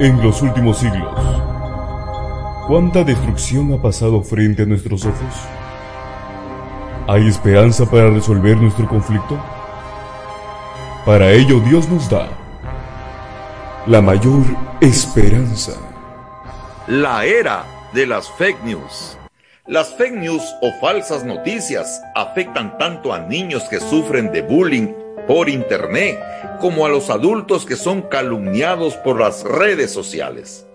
En 0.00 0.22
los 0.22 0.42
últimos 0.42 0.78
siglos, 0.78 1.12
¿cuánta 2.68 3.02
destrucción 3.02 3.72
ha 3.72 3.82
pasado 3.82 4.22
frente 4.22 4.62
a 4.62 4.64
nuestros 4.64 5.04
ojos? 5.04 5.34
¿Hay 7.08 7.26
esperanza 7.26 7.84
para 7.84 8.08
resolver 8.08 8.56
nuestro 8.58 8.86
conflicto? 8.86 9.36
Para 11.04 11.32
ello 11.32 11.58
Dios 11.58 11.88
nos 11.88 12.08
da 12.08 12.28
la 13.86 14.00
mayor 14.00 14.44
esperanza. 14.80 15.72
La 16.86 17.24
era 17.24 17.64
de 17.92 18.06
las 18.06 18.30
fake 18.30 18.62
news. 18.62 19.18
Las 19.66 19.92
fake 19.96 20.14
news 20.14 20.44
o 20.62 20.70
falsas 20.80 21.24
noticias 21.24 22.00
afectan 22.14 22.78
tanto 22.78 23.12
a 23.12 23.18
niños 23.18 23.64
que 23.64 23.80
sufren 23.80 24.30
de 24.30 24.42
bullying 24.42 24.94
por 25.26 25.48
internet 25.48 26.18
como 26.60 26.86
a 26.86 26.88
los 26.88 27.10
adultos 27.10 27.64
que 27.64 27.76
son 27.76 28.02
calumniados 28.02 28.94
por 28.96 29.20
las 29.20 29.44
redes 29.44 29.90
sociales. 29.90 30.66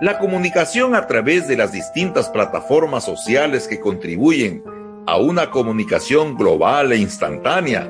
La 0.00 0.18
comunicación 0.18 0.94
a 0.94 1.06
través 1.06 1.46
de 1.46 1.56
las 1.56 1.72
distintas 1.72 2.28
plataformas 2.28 3.04
sociales 3.04 3.68
que 3.68 3.80
contribuyen 3.80 4.64
a 5.06 5.18
una 5.18 5.50
comunicación 5.50 6.36
global 6.36 6.92
e 6.92 6.96
instantánea, 6.96 7.88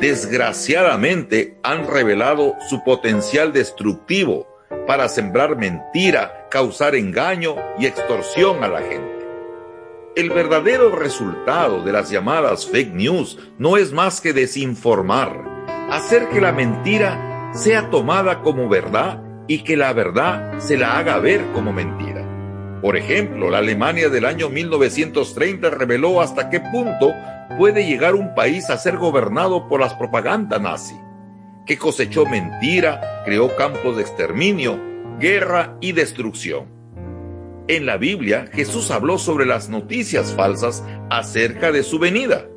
desgraciadamente 0.00 1.56
han 1.62 1.86
revelado 1.86 2.54
su 2.68 2.84
potencial 2.84 3.52
destructivo 3.52 4.46
para 4.86 5.08
sembrar 5.08 5.56
mentira, 5.56 6.46
causar 6.50 6.94
engaño 6.94 7.56
y 7.78 7.86
extorsión 7.86 8.62
a 8.62 8.68
la 8.68 8.80
gente. 8.80 9.15
El 10.16 10.30
verdadero 10.30 10.96
resultado 10.96 11.82
de 11.82 11.92
las 11.92 12.08
llamadas 12.08 12.66
fake 12.66 12.94
news 12.94 13.38
no 13.58 13.76
es 13.76 13.92
más 13.92 14.22
que 14.22 14.32
desinformar, 14.32 15.66
hacer 15.90 16.30
que 16.30 16.40
la 16.40 16.52
mentira 16.52 17.50
sea 17.52 17.90
tomada 17.90 18.40
como 18.40 18.66
verdad 18.66 19.22
y 19.46 19.58
que 19.58 19.76
la 19.76 19.92
verdad 19.92 20.58
se 20.58 20.78
la 20.78 20.96
haga 20.96 21.18
ver 21.18 21.44
como 21.52 21.70
mentira. 21.70 22.80
Por 22.80 22.96
ejemplo, 22.96 23.50
la 23.50 23.58
Alemania 23.58 24.08
del 24.08 24.24
año 24.24 24.48
1930 24.48 25.68
reveló 25.68 26.22
hasta 26.22 26.48
qué 26.48 26.60
punto 26.60 27.12
puede 27.58 27.86
llegar 27.86 28.14
un 28.14 28.34
país 28.34 28.70
a 28.70 28.78
ser 28.78 28.96
gobernado 28.96 29.68
por 29.68 29.80
las 29.80 29.92
propagandas 29.92 30.62
nazi, 30.62 30.96
que 31.66 31.76
cosechó 31.76 32.24
mentira, 32.24 33.22
creó 33.26 33.54
campos 33.54 33.96
de 33.96 34.02
exterminio, 34.02 34.80
guerra 35.18 35.76
y 35.82 35.92
destrucción. 35.92 36.75
En 37.68 37.84
la 37.84 37.96
Biblia, 37.96 38.48
Jesús 38.52 38.92
habló 38.92 39.18
sobre 39.18 39.44
las 39.44 39.68
noticias 39.68 40.32
falsas 40.34 40.84
acerca 41.10 41.72
de 41.72 41.82
su 41.82 41.98
venida. 41.98 42.48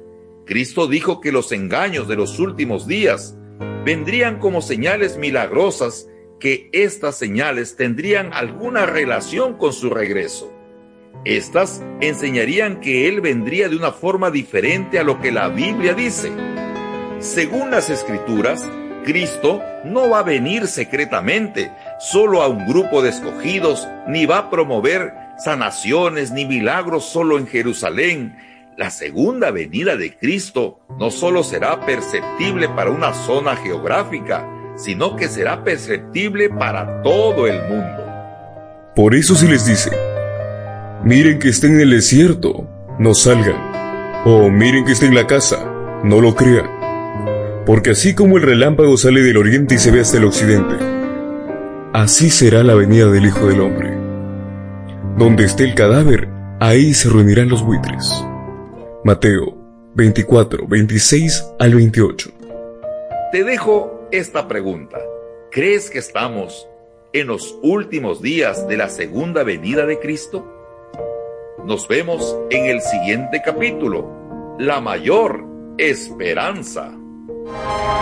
Cristo 0.46 0.88
dijo 0.88 1.20
que 1.20 1.32
los 1.32 1.52
engaños 1.52 2.08
de 2.08 2.16
los 2.16 2.38
últimos 2.38 2.86
días 2.86 3.36
vendrían 3.84 4.38
como 4.38 4.62
señales 4.62 5.18
milagrosas 5.18 6.08
que 6.40 6.70
estas 6.74 7.18
señales 7.18 7.76
tendrían 7.76 8.34
alguna 8.34 8.86
relación 8.86 9.58
con 9.58 9.74
su 9.74 9.90
regreso. 9.90 10.54
Estas 11.26 11.84
enseñarían 12.02 12.80
que 12.80 13.08
Él 13.08 13.20
vendría 13.20 13.68
de 13.68 13.76
una 13.76 13.92
forma 13.92 14.30
diferente 14.30 15.00
a 15.00 15.04
lo 15.04 15.20
que 15.20 15.32
la 15.32 15.50
Biblia 15.50 15.96
dice. 15.96 16.32
Según 17.20 17.72
las 17.72 17.90
escrituras, 17.90 18.66
Cristo 19.04 19.62
no 19.84 20.10
va 20.10 20.20
a 20.20 20.24
venir 20.24 20.68
secretamente 20.68 21.72
solo 22.00 22.42
a 22.42 22.48
un 22.48 22.68
grupo 22.68 23.02
de 23.02 23.10
escogidos, 23.10 23.88
ni 24.08 24.26
va 24.26 24.38
a 24.38 24.50
promover 24.50 25.14
sanaciones 25.38 26.32
ni 26.32 26.46
milagros 26.46 27.06
solo 27.06 27.38
en 27.38 27.48
Jerusalén. 27.48 28.38
La 28.78 28.90
segunda 28.90 29.52
venida 29.52 29.96
de 29.98 30.18
Cristo 30.18 30.80
no 30.98 31.12
solo 31.12 31.44
será 31.44 31.86
perceptible 31.86 32.70
para 32.70 32.92
una 32.92 33.14
zona 33.14 33.56
geográfica, 33.56 34.48
sino 34.76 35.16
que 35.16 35.28
será 35.28 35.64
perceptible 35.64 36.50
para 36.50 37.02
todo 37.02 37.48
el 37.48 37.62
mundo. 37.68 38.06
Por 38.96 39.16
eso 39.16 39.36
se 39.36 39.48
les 39.48 39.66
dice, 39.66 39.92
miren 41.04 41.40
que 41.40 41.50
está 41.50 41.68
en 41.68 41.80
el 41.80 41.90
desierto, 41.90 42.68
no 42.98 43.14
salgan. 43.14 43.70
O 44.26 44.50
miren 44.50 44.86
que 44.86 44.94
está 44.94 45.06
en 45.06 45.16
la 45.16 45.28
casa, 45.28 45.64
no 46.04 46.22
lo 46.22 46.36
crean. 46.36 46.79
Porque 47.70 47.92
así 47.92 48.16
como 48.16 48.38
el 48.38 48.42
relámpago 48.42 48.98
sale 48.98 49.22
del 49.22 49.38
oriente 49.38 49.76
y 49.76 49.78
se 49.78 49.92
ve 49.92 50.00
hasta 50.00 50.18
el 50.18 50.26
occidente, 50.26 50.76
así 51.94 52.32
será 52.32 52.64
la 52.64 52.74
venida 52.74 53.06
del 53.12 53.28
Hijo 53.28 53.46
del 53.46 53.62
Hombre. 53.62 53.96
Donde 55.20 55.44
esté 55.44 55.66
el 55.66 55.76
cadáver, 55.76 56.28
ahí 56.60 56.96
se 56.96 57.10
reunirán 57.10 57.48
los 57.48 57.64
buitres. 57.64 58.26
Mateo 59.04 59.56
24, 59.94 60.66
26 60.68 61.46
al 61.60 61.76
28. 61.76 62.32
Te 63.32 63.44
dejo 63.44 64.08
esta 64.12 64.48
pregunta. 64.48 64.98
¿Crees 65.52 65.92
que 65.92 66.00
estamos 66.00 66.68
en 67.14 67.28
los 67.28 67.56
últimos 67.62 68.20
días 68.20 68.68
de 68.68 68.78
la 68.78 68.90
segunda 68.90 69.44
venida 69.44 69.86
de 69.86 70.00
Cristo? 70.00 70.44
Nos 71.64 71.88
vemos 71.88 72.36
en 72.50 72.66
el 72.66 72.82
siguiente 72.82 73.44
capítulo, 73.46 74.58
La 74.58 74.82
mayor 74.82 75.46
esperanza. 75.78 76.96
Thank 77.46 77.94
you. 77.94 77.99